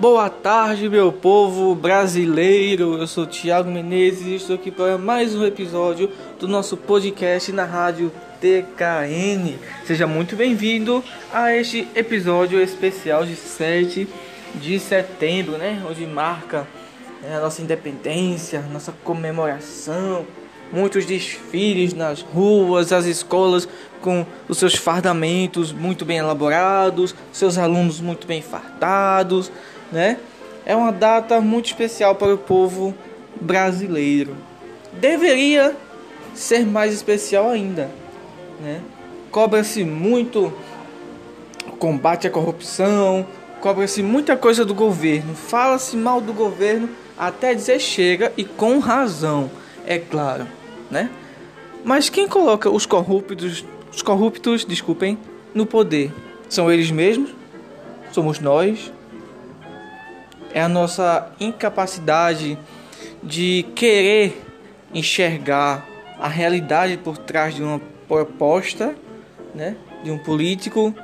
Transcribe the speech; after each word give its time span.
Boa 0.00 0.30
tarde, 0.30 0.88
meu 0.88 1.12
povo 1.12 1.74
brasileiro. 1.74 2.96
Eu 2.96 3.06
sou 3.06 3.26
Thiago 3.26 3.70
Menezes 3.70 4.26
e 4.26 4.34
estou 4.36 4.56
aqui 4.56 4.70
para 4.70 4.96
mais 4.96 5.34
um 5.34 5.44
episódio 5.44 6.10
do 6.38 6.48
nosso 6.48 6.74
podcast 6.74 7.52
na 7.52 7.66
rádio 7.66 8.10
TKN. 8.40 9.58
Seja 9.84 10.06
muito 10.06 10.34
bem-vindo 10.36 11.04
a 11.30 11.54
este 11.54 11.86
episódio 11.94 12.62
especial 12.62 13.26
de 13.26 13.36
7 13.36 14.08
de 14.54 14.80
setembro, 14.80 15.58
né? 15.58 15.84
Onde 15.86 16.06
marca 16.06 16.66
né, 17.22 17.36
a 17.36 17.40
nossa 17.40 17.60
independência, 17.60 18.64
nossa 18.72 18.92
comemoração, 19.04 20.24
muitos 20.72 21.04
desfiles 21.04 21.92
nas 21.92 22.22
ruas, 22.22 22.90
as 22.90 23.04
escolas 23.04 23.68
com 24.00 24.24
os 24.48 24.56
seus 24.56 24.74
fardamentos 24.74 25.72
muito 25.72 26.06
bem 26.06 26.16
elaborados, 26.16 27.14
seus 27.30 27.58
alunos 27.58 28.00
muito 28.00 28.26
bem 28.26 28.40
fardados, 28.40 29.52
né? 29.90 30.18
É 30.64 30.74
uma 30.76 30.92
data 30.92 31.40
muito 31.40 31.66
especial 31.66 32.14
para 32.14 32.34
o 32.34 32.38
povo 32.38 32.94
brasileiro. 33.40 34.36
Deveria 34.92 35.76
ser 36.34 36.66
mais 36.66 36.92
especial 36.92 37.48
ainda, 37.48 37.90
né? 38.60 38.80
Cobra-se 39.30 39.84
muito 39.84 40.52
combate 41.78 42.26
à 42.26 42.30
corrupção, 42.30 43.26
cobra-se 43.60 44.02
muita 44.02 44.36
coisa 44.36 44.64
do 44.64 44.74
governo, 44.74 45.34
fala-se 45.34 45.96
mal 45.96 46.20
do 46.20 46.32
governo 46.32 46.88
até 47.16 47.54
dizer 47.54 47.78
chega 47.80 48.32
e 48.36 48.44
com 48.44 48.78
razão, 48.78 49.50
é 49.86 49.98
claro, 49.98 50.46
né? 50.90 51.10
Mas 51.84 52.08
quem 52.08 52.28
coloca 52.28 52.68
os 52.68 52.84
corruptos, 52.84 53.64
os 53.92 54.02
corruptos, 54.02 54.64
desculpem, 54.64 55.18
no 55.54 55.64
poder? 55.64 56.12
São 56.48 56.70
eles 56.70 56.90
mesmos? 56.90 57.30
Somos 58.12 58.40
nós? 58.40 58.92
É 60.52 60.60
a 60.60 60.68
nossa 60.68 61.30
incapacidade 61.38 62.58
de 63.22 63.66
querer 63.74 64.42
enxergar 64.92 65.86
a 66.18 66.28
realidade 66.28 66.96
por 66.96 67.16
trás 67.16 67.54
de 67.54 67.62
uma 67.62 67.80
proposta, 68.08 68.94
né, 69.54 69.76
de 70.02 70.10
um 70.10 70.18
político. 70.18 70.94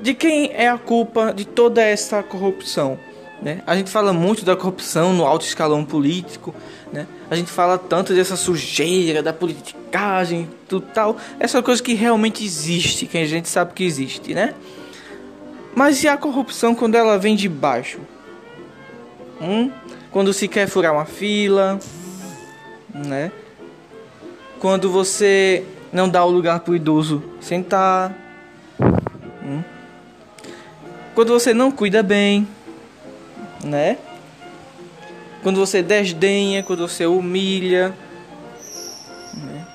De 0.00 0.14
quem 0.14 0.50
é 0.52 0.68
a 0.68 0.78
culpa 0.78 1.32
de 1.32 1.44
toda 1.44 1.82
essa 1.82 2.22
corrupção? 2.22 2.98
Né? 3.42 3.62
A 3.66 3.74
gente 3.74 3.90
fala 3.90 4.12
muito 4.12 4.44
da 4.44 4.54
corrupção 4.54 5.12
no 5.12 5.24
alto 5.24 5.44
escalão 5.44 5.84
político, 5.84 6.54
né? 6.92 7.06
A 7.30 7.36
gente 7.36 7.50
fala 7.50 7.78
tanto 7.78 8.12
dessa 8.12 8.36
sujeira, 8.36 9.22
da 9.22 9.32
politicagem, 9.32 10.48
tudo 10.68 10.86
tal. 10.92 11.16
Essa 11.38 11.62
coisa 11.62 11.82
que 11.82 11.94
realmente 11.94 12.44
existe, 12.44 13.06
que 13.06 13.16
a 13.16 13.24
gente 13.24 13.48
sabe 13.48 13.72
que 13.72 13.82
existe, 13.82 14.34
né? 14.34 14.54
Mas 15.74 16.02
e 16.02 16.08
a 16.08 16.16
corrupção 16.16 16.74
quando 16.74 16.96
ela 16.96 17.18
vem 17.18 17.36
de 17.36 17.48
baixo? 17.48 18.00
Hum? 19.40 19.70
Quando 20.10 20.32
se 20.32 20.48
quer 20.48 20.68
furar 20.68 20.92
uma 20.92 21.04
fila, 21.04 21.78
né? 22.94 23.30
Quando 24.58 24.90
você 24.90 25.64
não 25.92 26.08
dá 26.08 26.24
o 26.24 26.30
lugar 26.30 26.60
para 26.60 26.72
o 26.72 26.76
idoso 26.76 27.22
sentar, 27.40 28.12
hum? 29.42 29.62
quando 31.14 31.32
você 31.32 31.54
não 31.54 31.70
cuida 31.70 32.02
bem, 32.02 32.46
né? 33.64 33.96
Quando 35.42 35.58
você 35.58 35.82
desdenha, 35.82 36.62
quando 36.62 36.86
você 36.86 37.06
humilha, 37.06 37.94
né? 39.34 39.66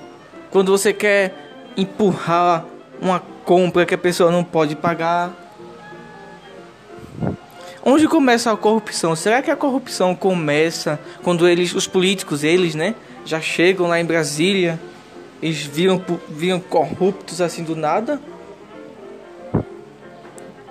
quando 0.51 0.71
você 0.71 0.93
quer 0.93 1.33
empurrar 1.75 2.65
uma 3.01 3.19
compra 3.43 3.85
que 3.85 3.93
a 3.93 3.97
pessoa 3.97 4.31
não 4.31 4.43
pode 4.43 4.75
pagar. 4.75 5.44
Onde 7.87 8.07
começa 8.07 8.51
a 8.51 8.57
corrupção? 8.57 9.15
Será 9.15 9.43
que 9.43 9.51
a 9.51 9.55
corrupção 9.55 10.15
começa 10.15 10.99
quando 11.21 11.47
eles, 11.47 11.75
os 11.75 11.85
políticos, 11.85 12.43
eles, 12.43 12.73
né, 12.73 12.95
já 13.23 13.39
chegam 13.39 13.87
lá 13.87 13.99
em 13.99 14.05
Brasília, 14.05 14.81
eles 15.39 15.61
viram, 15.61 16.03
viram 16.27 16.59
corruptos 16.59 17.41
assim 17.41 17.63
do 17.63 17.75
nada? 17.75 18.19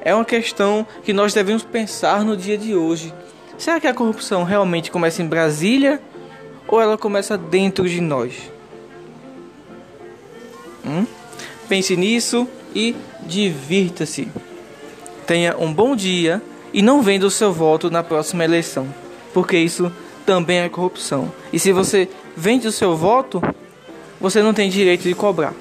É 0.01 0.13
uma 0.13 0.25
questão 0.25 0.85
que 1.05 1.13
nós 1.13 1.33
devemos 1.33 1.63
pensar 1.63 2.25
no 2.25 2.37
dia 2.37 2.59
de 2.59 2.75
hoje. 2.75 3.15
Será 3.57 3.79
que 3.79 3.87
a 3.87 3.95
corrupção 3.95 4.43
realmente 4.43 4.91
começa 4.91 5.23
em 5.23 5.29
Brasília 5.29 6.03
ou 6.67 6.81
ela 6.81 6.99
começa 6.99 7.39
dentro 7.39 7.89
de 7.89 8.01
nós? 8.01 8.51
Hum? 10.85 11.07
Pense 11.69 11.97
nisso 11.97 12.49
e 12.75 12.97
divirta-se. 13.23 14.27
Tenha 15.29 15.57
um 15.57 15.73
bom 15.73 15.95
dia 15.95 16.43
e 16.75 16.83
não 16.83 17.01
venda 17.01 17.25
o 17.25 17.31
seu 17.31 17.53
voto 17.53 17.89
na 17.89 18.03
próxima 18.03 18.45
eleição, 18.45 18.93
porque 19.33 19.57
isso 19.57 19.91
também 20.27 20.59
é 20.59 20.69
corrupção. 20.69 21.33
E 21.53 21.59
se 21.59 21.73
você 21.73 22.09
vende 22.37 22.67
o 22.67 22.73
seu 22.73 22.97
voto, 22.97 23.41
você 24.21 24.43
não 24.43 24.53
tem 24.53 24.69
direito 24.69 25.03
de 25.03 25.15
cobrar 25.15 25.55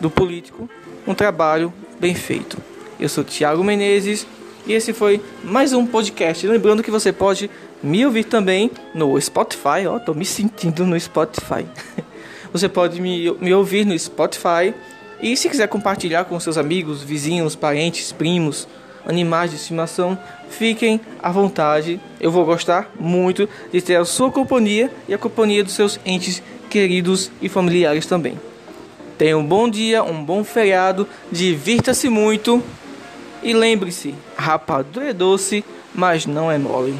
do 0.00 0.08
político 0.08 0.68
um 1.06 1.14
trabalho 1.14 1.72
bem 2.00 2.14
feito. 2.14 2.56
Eu 2.98 3.10
sou 3.10 3.22
Tiago 3.22 3.62
Menezes 3.62 4.26
e 4.66 4.72
esse 4.72 4.94
foi 4.94 5.22
mais 5.44 5.74
um 5.74 5.86
podcast. 5.86 6.46
Lembrando 6.46 6.82
que 6.82 6.90
você 6.90 7.12
pode 7.12 7.50
me 7.82 8.04
ouvir 8.06 8.24
também 8.24 8.70
no 8.94 9.20
Spotify. 9.20 9.86
Ó, 9.86 9.98
tô 9.98 10.14
me 10.14 10.24
sentindo 10.24 10.86
no 10.86 10.98
Spotify. 10.98 11.66
você 12.50 12.68
pode 12.70 13.02
me, 13.02 13.30
me 13.32 13.52
ouvir 13.52 13.84
no 13.84 13.98
Spotify. 13.98 14.74
E 15.20 15.36
se 15.36 15.48
quiser 15.48 15.68
compartilhar 15.68 16.24
com 16.24 16.40
seus 16.40 16.56
amigos, 16.56 17.02
vizinhos, 17.02 17.54
parentes, 17.54 18.12
primos, 18.12 18.66
animais 19.08 19.50
de 19.50 19.56
estimação, 19.56 20.16
fiquem 20.50 21.00
à 21.20 21.32
vontade. 21.32 21.98
Eu 22.20 22.30
vou 22.30 22.44
gostar 22.44 22.90
muito 23.00 23.48
de 23.72 23.80
ter 23.80 23.96
a 23.96 24.04
sua 24.04 24.30
companhia 24.30 24.92
e 25.08 25.14
a 25.14 25.18
companhia 25.18 25.64
dos 25.64 25.72
seus 25.72 25.98
entes 26.04 26.42
queridos 26.68 27.30
e 27.40 27.48
familiares 27.48 28.06
também. 28.06 28.38
Tenha 29.16 29.36
um 29.36 29.44
bom 29.44 29.68
dia, 29.68 30.04
um 30.04 30.22
bom 30.22 30.44
feriado, 30.44 31.08
divirta-se 31.32 32.08
muito 32.08 32.62
e 33.42 33.52
lembre-se: 33.52 34.14
rapadura 34.36 35.10
é 35.10 35.12
doce, 35.12 35.64
mas 35.94 36.26
não 36.26 36.52
é 36.52 36.58
mole. 36.58 36.94